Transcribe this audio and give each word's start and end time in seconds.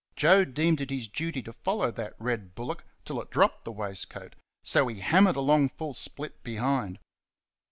Joe 0.15 0.45
deemed 0.45 0.81
it 0.81 0.89
his 0.89 1.07
duty 1.07 1.43
to 1.43 1.53
follow 1.53 1.91
that 1.91 2.15
red 2.17 2.55
bullock 2.55 2.83
till 3.05 3.21
it 3.21 3.29
dropped 3.29 3.65
the 3.65 3.71
waistcoat, 3.71 4.33
so 4.63 4.87
he 4.87 4.99
hammered 5.01 5.35
along 5.35 5.69
full 5.69 5.93
split 5.93 6.41
behind. 6.43 6.97